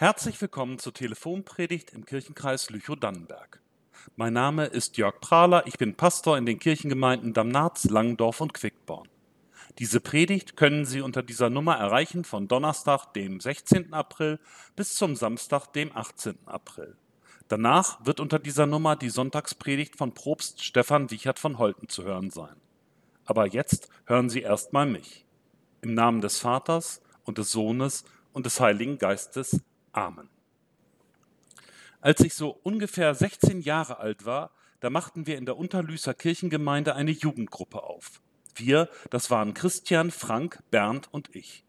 [0.00, 3.60] Herzlich willkommen zur Telefonpredigt im Kirchenkreis Lüchow-Dannenberg.
[4.14, 9.08] Mein Name ist Jörg Prahler, ich bin Pastor in den Kirchengemeinden Damnatz, Langendorf und Quickborn.
[9.80, 13.92] Diese Predigt können Sie unter dieser Nummer erreichen von Donnerstag, dem 16.
[13.92, 14.38] April
[14.76, 16.38] bis zum Samstag, dem 18.
[16.46, 16.96] April.
[17.48, 22.30] Danach wird unter dieser Nummer die Sonntagspredigt von Propst Stefan Wichert von Holten zu hören
[22.30, 22.54] sein.
[23.24, 25.26] Aber jetzt hören Sie erstmal mich.
[25.80, 29.60] Im Namen des Vaters und des Sohnes und des Heiligen Geistes.
[29.92, 30.28] Amen.
[32.00, 36.94] Als ich so ungefähr 16 Jahre alt war, da machten wir in der Unterlüßer Kirchengemeinde
[36.94, 38.20] eine Jugendgruppe auf.
[38.54, 41.64] Wir, das waren Christian, Frank, Bernd und ich.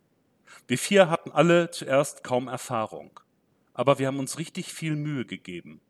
[0.68, 3.20] Wir vier hatten alle zuerst kaum Erfahrung,
[3.74, 5.82] aber wir haben uns richtig viel Mühe gegeben.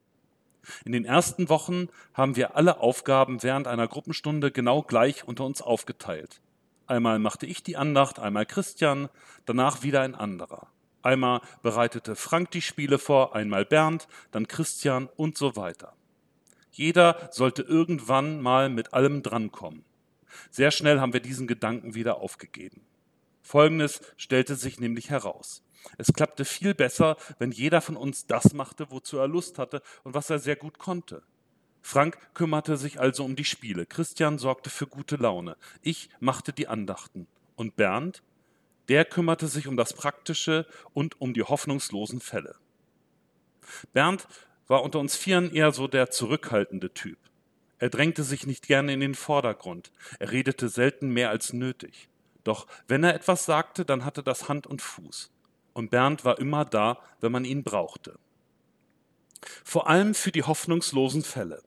[0.86, 5.62] In den ersten Wochen haben wir alle Aufgaben während einer Gruppenstunde genau gleich unter uns
[5.62, 6.42] aufgeteilt.
[6.88, 9.10] Einmal machte ich die Andacht, einmal Christian,
[9.46, 10.68] danach wieder ein anderer.
[11.10, 15.96] Einmal bereitete Frank die Spiele vor, einmal Bernd, dann Christian und so weiter.
[16.70, 19.84] Jeder sollte irgendwann mal mit allem drankommen.
[20.52, 22.86] Sehr schnell haben wir diesen Gedanken wieder aufgegeben.
[23.42, 25.64] Folgendes stellte sich nämlich heraus.
[25.98, 30.14] Es klappte viel besser, wenn jeder von uns das machte, wozu er Lust hatte und
[30.14, 31.24] was er sehr gut konnte.
[31.82, 36.68] Frank kümmerte sich also um die Spiele, Christian sorgte für gute Laune, ich machte die
[36.68, 37.26] Andachten
[37.56, 38.22] und Bernd
[38.90, 42.56] der kümmerte sich um das Praktische und um die hoffnungslosen Fälle.
[43.94, 44.28] Bernd
[44.68, 47.18] war unter uns Vieren eher so der zurückhaltende Typ.
[47.78, 49.92] Er drängte sich nicht gerne in den Vordergrund.
[50.20, 52.10] Er redete selten mehr als nötig.
[52.44, 55.32] Doch wenn er etwas sagte, dann hatte das Hand und Fuß.
[55.74, 58.18] Und Bernd war immer da, wenn man ihn brauchte.
[59.64, 61.64] Vor allem für die hoffnungslosen Fälle.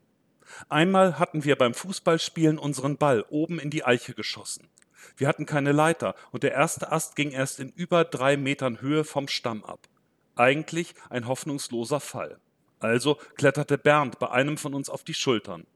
[0.68, 4.68] Einmal hatten wir beim Fußballspielen unseren Ball oben in die Eiche geschossen.
[5.16, 9.04] Wir hatten keine Leiter und der erste Ast ging erst in über drei Metern Höhe
[9.04, 9.88] vom Stamm ab.
[10.36, 12.38] Eigentlich ein hoffnungsloser Fall.
[12.80, 15.66] Also kletterte Bernd bei einem von uns auf die Schultern.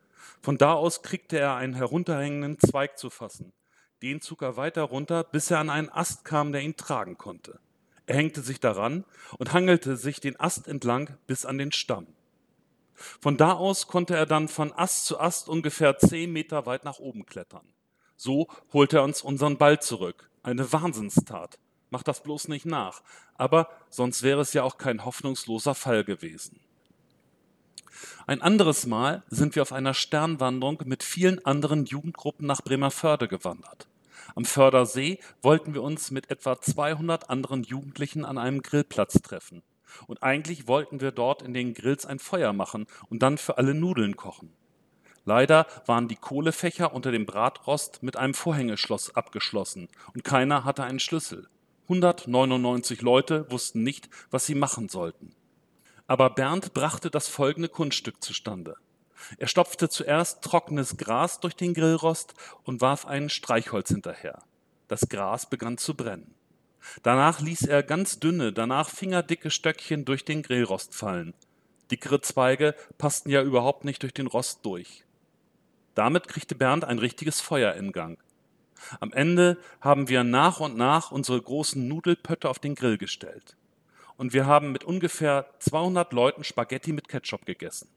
[0.42, 3.52] Von da aus kriegte er einen herunterhängenden Zweig zu fassen.
[4.02, 7.58] Den zog er weiter runter, bis er an einen Ast kam, der ihn tragen konnte.
[8.06, 9.04] Er hängte sich daran
[9.38, 12.06] und hangelte sich den Ast entlang bis an den Stamm.
[12.94, 16.98] Von da aus konnte er dann von Ast zu Ast ungefähr zehn Meter weit nach
[16.98, 17.66] oben klettern.
[18.16, 20.30] So holt er uns unseren Ball zurück.
[20.42, 21.58] Eine Wahnsinnstat.
[21.90, 23.02] Macht das bloß nicht nach.
[23.34, 26.60] Aber sonst wäre es ja auch kein hoffnungsloser Fall gewesen.
[28.26, 33.88] Ein anderes Mal sind wir auf einer Sternwanderung mit vielen anderen Jugendgruppen nach Bremerförde gewandert.
[34.34, 39.62] Am Fördersee wollten wir uns mit etwa 200 anderen Jugendlichen an einem Grillplatz treffen.
[40.06, 43.74] Und eigentlich wollten wir dort in den Grills ein Feuer machen und dann für alle
[43.74, 44.52] Nudeln kochen.
[45.26, 51.00] Leider waren die Kohlefächer unter dem Bratrost mit einem Vorhängeschloss abgeschlossen und keiner hatte einen
[51.00, 51.48] Schlüssel.
[51.88, 55.34] 199 Leute wussten nicht, was sie machen sollten.
[56.06, 58.76] Aber Bernd brachte das folgende Kunststück zustande.
[59.38, 64.42] Er stopfte zuerst trockenes Gras durch den Grillrost und warf ein Streichholz hinterher.
[64.86, 66.36] Das Gras begann zu brennen.
[67.02, 71.34] Danach ließ er ganz dünne, danach fingerdicke Stöckchen durch den Grillrost fallen.
[71.90, 75.05] Dickere Zweige passten ja überhaupt nicht durch den Rost durch.
[75.96, 78.18] Damit kriegte Bernd ein richtiges Feuer in Gang.
[79.00, 83.56] Am Ende haben wir nach und nach unsere großen Nudelpötte auf den Grill gestellt.
[84.18, 87.88] Und wir haben mit ungefähr 200 Leuten Spaghetti mit Ketchup gegessen.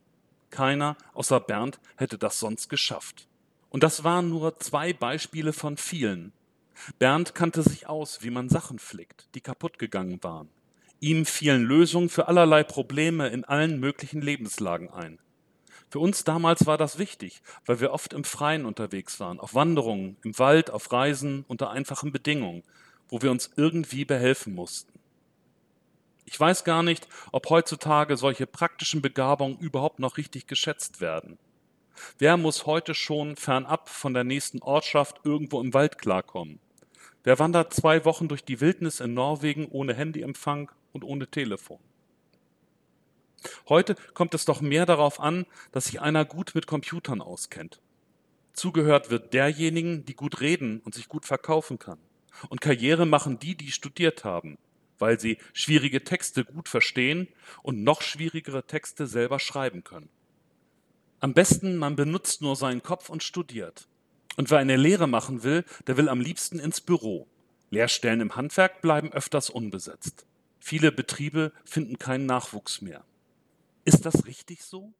[0.49, 3.27] Keiner außer Bernd hätte das sonst geschafft.
[3.69, 6.31] Und das waren nur zwei Beispiele von vielen.
[6.99, 10.47] Bernd kannte sich aus, wie man Sachen flickt, die kaputt gegangen waren.
[11.01, 15.19] Ihm fielen Lösungen für allerlei Probleme in allen möglichen Lebenslagen ein.
[15.89, 20.17] Für uns damals war das wichtig, weil wir oft im Freien unterwegs waren, auf Wanderungen,
[20.23, 22.63] im Wald, auf Reisen, unter einfachen Bedingungen,
[23.07, 24.99] wo wir uns irgendwie behelfen mussten.
[26.25, 31.39] Ich weiß gar nicht, ob heutzutage solche praktischen Begabungen überhaupt noch richtig geschätzt werden.
[32.19, 36.59] Wer muss heute schon fernab von der nächsten Ortschaft irgendwo im Wald klarkommen?
[37.23, 41.79] Wer wandert zwei Wochen durch die Wildnis in Norwegen ohne Handyempfang und ohne Telefon?
[43.67, 47.81] Heute kommt es doch mehr darauf an, dass sich einer gut mit Computern auskennt.
[48.53, 51.99] Zugehört wird derjenigen, die gut reden und sich gut verkaufen kann.
[52.49, 54.57] Und Karriere machen die, die studiert haben,
[54.97, 57.27] weil sie schwierige Texte gut verstehen
[57.63, 60.09] und noch schwierigere Texte selber schreiben können.
[61.21, 63.87] Am besten, man benutzt nur seinen Kopf und studiert.
[64.37, 67.27] Und wer eine Lehre machen will, der will am liebsten ins Büro.
[67.71, 70.25] Lehrstellen im Handwerk bleiben öfters unbesetzt.
[70.59, 73.03] Viele Betriebe finden keinen Nachwuchs mehr.
[73.85, 74.93] Ist das richtig so?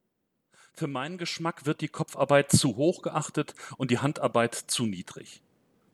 [0.74, 5.42] Für meinen Geschmack wird die Kopfarbeit zu hoch geachtet und die Handarbeit zu niedrig.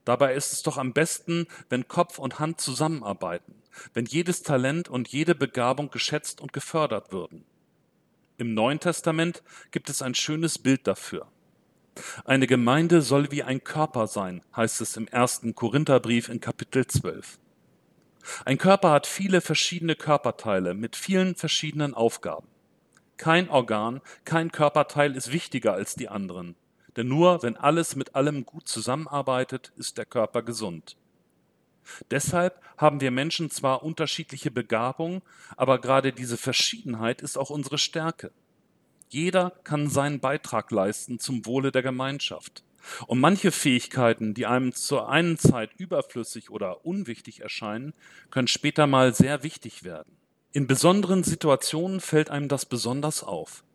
[0.03, 3.55] Dabei ist es doch am besten, wenn Kopf und Hand zusammenarbeiten,
[3.93, 7.43] wenn jedes Talent und jede Begabung geschätzt und gefördert würden.
[8.37, 9.41] Im Neuen Testament
[9.71, 11.27] gibt es ein schönes Bild dafür.
[12.25, 17.39] Eine Gemeinde soll wie ein Körper sein, heißt es im ersten Korintherbrief in Kapitel 12.
[18.43, 22.47] Ein Körper hat viele verschiedene Körperteile mit vielen verschiedenen Aufgaben.
[23.17, 26.55] Kein Organ, kein Körperteil ist wichtiger als die anderen.
[26.97, 30.97] Denn nur wenn alles mit allem gut zusammenarbeitet, ist der Körper gesund.
[32.11, 35.21] Deshalb haben wir Menschen zwar unterschiedliche Begabungen,
[35.55, 38.31] aber gerade diese Verschiedenheit ist auch unsere Stärke.
[39.09, 42.63] Jeder kann seinen Beitrag leisten zum Wohle der Gemeinschaft.
[43.07, 47.93] Und manche Fähigkeiten, die einem zur einen Zeit überflüssig oder unwichtig erscheinen,
[48.29, 50.15] können später mal sehr wichtig werden.
[50.55, 53.65] In besonderen Situationen fällt einem das besonders auf.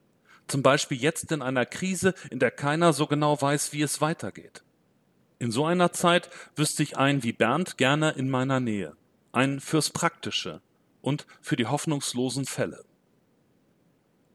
[0.46, 4.62] Zum Beispiel jetzt in einer Krise, in der keiner so genau weiß, wie es weitergeht.
[5.38, 8.96] In so einer Zeit wüsste ich einen wie Bernd gerne in meiner Nähe.
[9.30, 10.62] Einen fürs Praktische
[11.02, 12.82] und für die hoffnungslosen Fälle.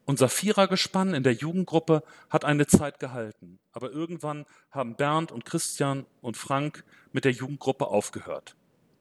[0.04, 6.06] Unser Vierergespann in der Jugendgruppe hat eine Zeit gehalten, aber irgendwann haben Bernd und Christian
[6.20, 8.54] und Frank mit der Jugendgruppe aufgehört.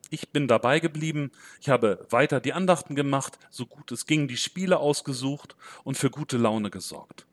[0.10, 4.38] Ich bin dabei geblieben, ich habe weiter die Andachten gemacht, so gut es ging, die
[4.38, 7.26] Spiele ausgesucht und für gute Laune gesorgt.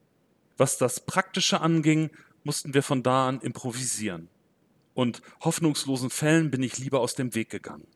[0.57, 2.11] Was das Praktische anging,
[2.45, 4.29] mussten wir von da an improvisieren.
[4.95, 7.87] Und hoffnungslosen Fällen bin ich lieber aus dem Weg gegangen.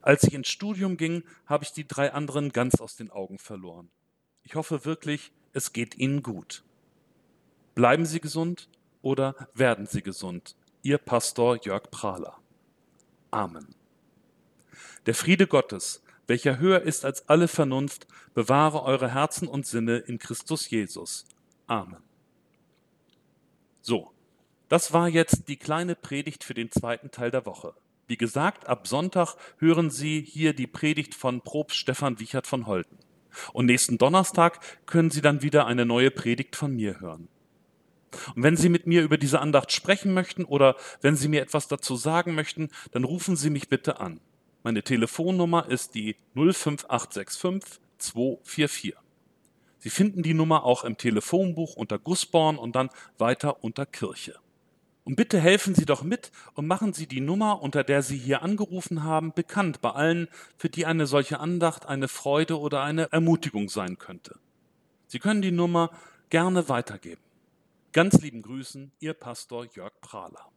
[0.00, 3.90] Als ich ins Studium ging, habe ich die drei anderen ganz aus den Augen verloren.
[4.42, 6.64] Ich hoffe wirklich, es geht Ihnen gut.
[7.74, 8.68] Bleiben Sie gesund
[9.02, 10.56] oder werden Sie gesund.
[10.82, 12.38] Ihr Pastor Jörg Prahler.
[13.30, 13.77] Amen.
[15.06, 20.18] Der Friede Gottes, welcher höher ist als alle Vernunft, bewahre eure Herzen und Sinne in
[20.18, 21.24] Christus Jesus.
[21.66, 22.02] Amen.
[23.80, 24.10] So,
[24.68, 27.74] das war jetzt die kleine Predigt für den zweiten Teil der Woche.
[28.06, 32.98] Wie gesagt, ab Sonntag hören Sie hier die Predigt von Probst Stefan Wiechert von Holten.
[33.52, 37.28] Und nächsten Donnerstag können Sie dann wieder eine neue Predigt von mir hören.
[38.34, 41.68] Und wenn Sie mit mir über diese Andacht sprechen möchten oder wenn Sie mir etwas
[41.68, 44.20] dazu sagen möchten, dann rufen Sie mich bitte an.
[44.62, 48.94] Meine Telefonnummer ist die 05865 244.
[49.78, 54.38] Sie finden die Nummer auch im Telefonbuch unter Gussborn und dann weiter unter Kirche.
[55.04, 58.42] Und bitte helfen Sie doch mit und machen Sie die Nummer, unter der Sie hier
[58.42, 60.28] angerufen haben, bekannt bei allen,
[60.58, 64.38] für die eine solche Andacht eine Freude oder eine Ermutigung sein könnte.
[65.06, 65.90] Sie können die Nummer
[66.28, 67.22] gerne weitergeben.
[67.92, 70.50] Ganz lieben Grüßen, Ihr Pastor Jörg Prahler.